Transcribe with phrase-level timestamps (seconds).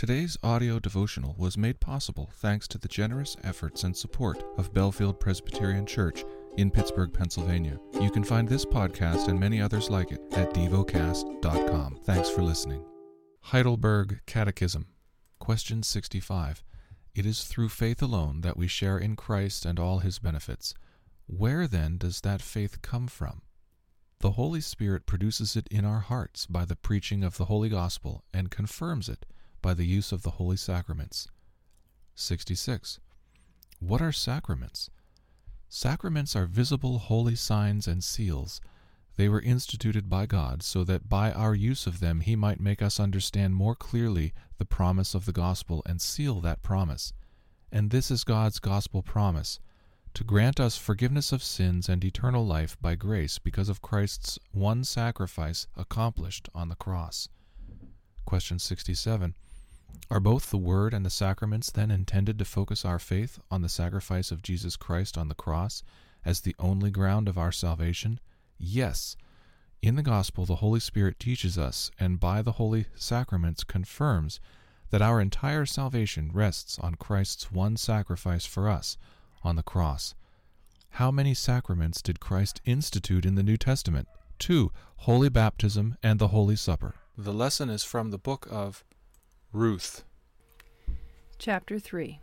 [0.00, 5.20] Today's audio devotional was made possible thanks to the generous efforts and support of Bellefield
[5.20, 6.24] Presbyterian Church
[6.56, 7.78] in Pittsburgh, Pennsylvania.
[8.00, 11.98] You can find this podcast and many others like it at devocast.com.
[12.04, 12.82] Thanks for listening.
[13.42, 14.86] Heidelberg Catechism,
[15.38, 16.64] Question 65.
[17.14, 20.72] It is through faith alone that we share in Christ and all his benefits.
[21.26, 23.42] Where then does that faith come from?
[24.20, 28.24] The Holy Spirit produces it in our hearts by the preaching of the Holy Gospel
[28.32, 29.26] and confirms it
[29.62, 31.28] by the use of the holy sacraments.
[32.14, 33.00] 66.
[33.78, 34.90] What are sacraments?
[35.68, 38.60] Sacraments are visible holy signs and seals.
[39.16, 42.82] They were instituted by God so that by our use of them He might make
[42.82, 47.12] us understand more clearly the promise of the gospel and seal that promise.
[47.72, 49.60] And this is God's gospel promise
[50.14, 54.82] to grant us forgiveness of sins and eternal life by grace because of Christ's one
[54.84, 57.28] sacrifice accomplished on the cross.
[58.24, 59.34] Question 67.
[60.10, 63.68] Are both the Word and the sacraments then intended to focus our faith on the
[63.68, 65.84] sacrifice of Jesus Christ on the cross
[66.24, 68.18] as the only ground of our salvation?
[68.58, 69.16] Yes.
[69.82, 74.40] In the Gospel, the Holy Spirit teaches us, and by the holy sacraments confirms,
[74.90, 78.98] that our entire salvation rests on Christ's one sacrifice for us
[79.44, 80.16] on the cross.
[80.94, 84.08] How many sacraments did Christ institute in the New Testament?
[84.40, 86.96] Two Holy Baptism and the Holy Supper.
[87.16, 88.82] The lesson is from the book of
[89.52, 90.04] Ruth.
[91.36, 92.20] Chapter 3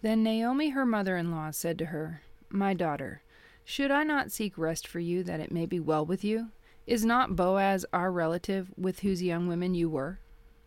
[0.00, 3.22] Then Naomi her mother in law said to her, My daughter,
[3.64, 6.50] should I not seek rest for you that it may be well with you?
[6.86, 10.20] Is not Boaz our relative with whose young women you were?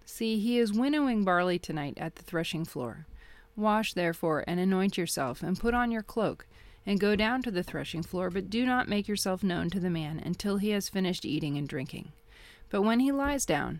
[0.03, 3.08] See, he is winnowing barley tonight at the threshing floor.
[3.56, 6.45] Wash therefore, and anoint yourself, and put on your cloak,
[6.86, 9.89] and go down to the threshing floor, but do not make yourself known to the
[9.89, 12.11] man until he has finished eating and drinking.
[12.69, 13.80] But when he lies down,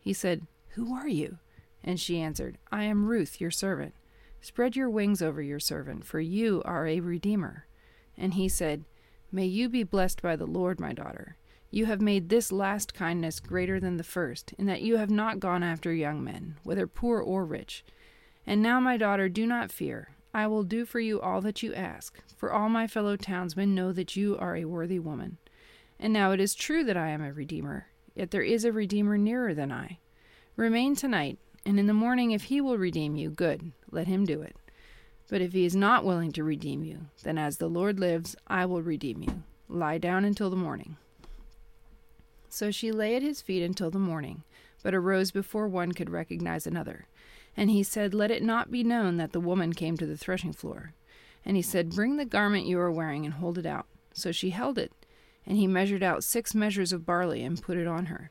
[0.00, 1.38] He said, Who are you?
[1.84, 3.94] And she answered, I am Ruth, your servant.
[4.40, 7.66] Spread your wings over your servant, for you are a redeemer.
[8.16, 8.84] And he said,
[9.30, 11.36] May you be blessed by the Lord, my daughter.
[11.70, 15.38] You have made this last kindness greater than the first, in that you have not
[15.38, 17.84] gone after young men, whether poor or rich
[18.46, 20.08] and now, my daughter, do not fear.
[20.32, 23.92] I will do for you all that you ask, for all my fellow townsmen know
[23.92, 25.38] that you are a worthy woman.
[25.98, 27.86] And now it is true that I am a redeemer,
[28.20, 29.98] yet there is a redeemer nearer than I.
[30.54, 34.42] Remain tonight, and in the morning, if he will redeem you, good, let him do
[34.42, 34.54] it.
[35.30, 38.66] But if he is not willing to redeem you, then as the Lord lives, I
[38.66, 39.42] will redeem you.
[39.70, 40.98] Lie down until the morning.
[42.50, 44.42] So she lay at his feet until the morning,
[44.82, 47.06] but arose before one could recognize another.
[47.56, 50.52] And he said, Let it not be known that the woman came to the threshing
[50.52, 50.92] floor.
[51.42, 53.86] And he said, Bring the garment you are wearing and hold it out.
[54.12, 54.92] So she held it,
[55.50, 58.30] and he measured out six measures of barley and put it on her.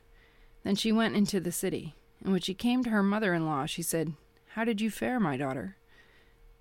[0.64, 1.94] Then she went into the city.
[2.24, 4.14] And when she came to her mother in law, she said,
[4.54, 5.76] How did you fare, my daughter?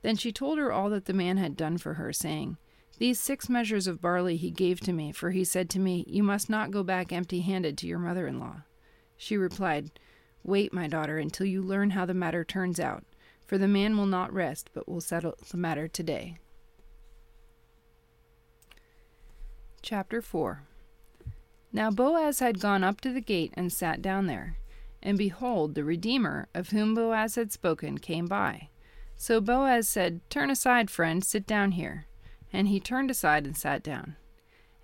[0.02, 2.58] Then she told her all that the man had done for her, saying,
[2.98, 6.24] These six measures of barley he gave to me, for he said to me, You
[6.24, 8.64] must not go back empty handed to your mother in law.
[9.16, 9.92] She replied,
[10.44, 13.06] Wait, my daughter, until you learn how the matter turns out,
[13.48, 16.38] for the man will not rest, but will settle the matter today.
[19.90, 20.62] Chapter 4
[21.74, 24.56] Now Boaz had gone up to the gate and sat down there.
[25.02, 28.70] And behold, the Redeemer, of whom Boaz had spoken, came by.
[29.16, 32.06] So Boaz said, Turn aside, friend, sit down here.
[32.54, 34.16] And he turned aside and sat down.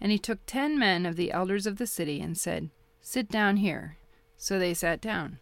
[0.01, 3.57] And he took ten men of the elders of the city and said, Sit down
[3.57, 3.97] here.
[4.37, 5.37] So they sat down.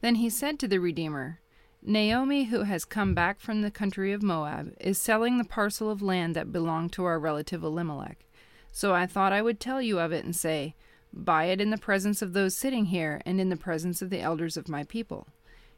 [0.00, 1.40] Then he said to the Redeemer,
[1.82, 6.00] Naomi, who has come back from the country of Moab, is selling the parcel of
[6.00, 8.24] land that belonged to our relative Elimelech.
[8.78, 10.76] So I thought I would tell you of it and say,
[11.12, 14.20] Buy it in the presence of those sitting here and in the presence of the
[14.20, 15.26] elders of my people.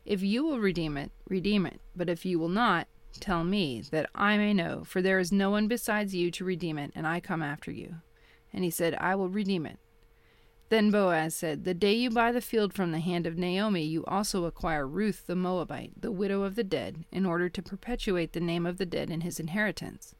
[0.04, 1.80] If you will redeem it, redeem it.
[1.96, 2.88] But if you will not,
[3.18, 6.76] tell me, that I may know, for there is no one besides you to redeem
[6.76, 8.02] it, and I come after you.
[8.52, 9.78] And he said, I will redeem it.
[10.68, 14.04] Then Boaz said, The day you buy the field from the hand of Naomi, you
[14.04, 18.40] also acquire Ruth the Moabite, the widow of the dead, in order to perpetuate the
[18.40, 20.14] name of the dead in his inheritance.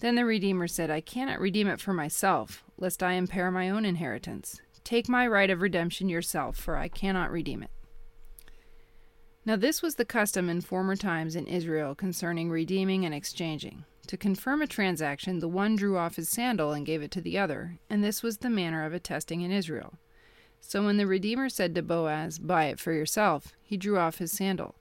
[0.00, 3.84] Then the Redeemer said, I cannot redeem it for myself, lest I impair my own
[3.84, 4.60] inheritance.
[4.82, 7.70] Take my right of redemption yourself, for I cannot redeem it.
[9.46, 13.84] Now, this was the custom in former times in Israel concerning redeeming and exchanging.
[14.08, 17.38] To confirm a transaction, the one drew off his sandal and gave it to the
[17.38, 19.94] other, and this was the manner of attesting in Israel.
[20.60, 24.32] So when the Redeemer said to Boaz, Buy it for yourself, he drew off his
[24.32, 24.76] sandal.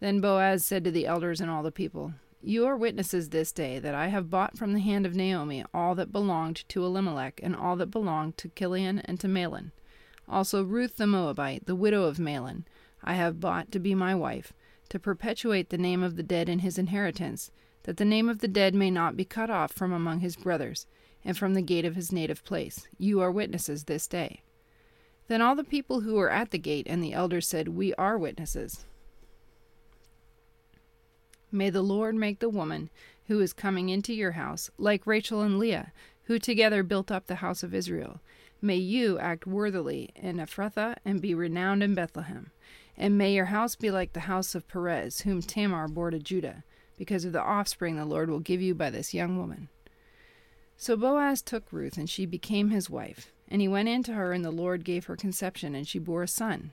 [0.00, 3.80] Then Boaz said to the elders and all the people, You are witnesses this day
[3.80, 7.56] that I have bought from the hand of Naomi all that belonged to Elimelech, and
[7.56, 9.72] all that belonged to Chilion and to Mahlon.
[10.28, 12.64] Also Ruth the Moabite, the widow of Mahlon,
[13.02, 14.52] I have bought to be my wife,
[14.88, 17.50] to perpetuate the name of the dead in his inheritance,
[17.82, 20.86] that the name of the dead may not be cut off from among his brothers,
[21.24, 22.86] and from the gate of his native place.
[22.98, 24.42] You are witnesses this day.
[25.26, 28.16] Then all the people who were at the gate and the elders said, We are
[28.16, 28.86] witnesses.
[31.50, 32.90] May the Lord make the woman
[33.26, 35.92] who is coming into your house like Rachel and Leah,
[36.24, 38.20] who together built up the house of Israel.
[38.60, 42.50] May you act worthily in Ephrathah and be renowned in Bethlehem.
[42.96, 46.64] And may your house be like the house of Perez, whom Tamar bore to Judah,
[46.96, 49.68] because of the offspring the Lord will give you by this young woman.
[50.76, 53.32] So Boaz took Ruth, and she became his wife.
[53.48, 56.24] And he went in to her, and the Lord gave her conception, and she bore
[56.24, 56.72] a son.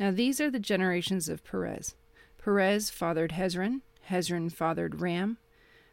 [0.00, 1.94] Now these are the generations of Perez.
[2.42, 5.36] Perez fathered Hezron, Hezron fathered Ram,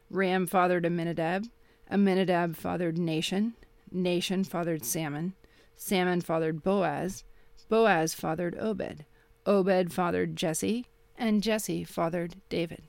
[0.10, 1.44] Ram fathered Amminadab,
[1.92, 3.52] Amminadab fathered Nahshon,
[3.94, 5.34] Nahshon fathered Salmon,
[5.76, 7.26] Salmon fathered Boaz,
[7.68, 9.04] Boaz fathered Obed,
[9.46, 10.88] Obed fathered Jesse,
[11.18, 12.84] and Jesse fathered David.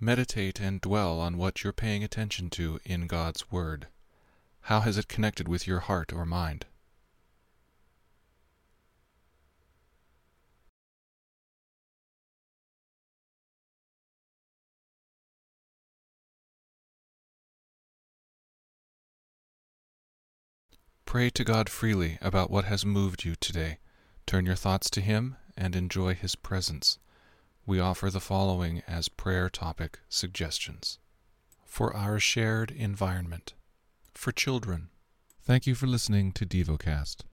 [0.00, 3.88] Meditate and dwell on what you're paying attention to in God's Word.
[4.62, 6.64] How has it connected with your heart or mind?
[21.06, 23.78] Pray to God freely about what has moved you today.
[24.26, 26.98] Turn your thoughts to Him and enjoy His presence.
[27.64, 30.98] We offer the following as prayer topic suggestions
[31.64, 33.54] for our shared environment,
[34.14, 34.88] for children.
[35.42, 37.18] Thank you for listening to DevoCast.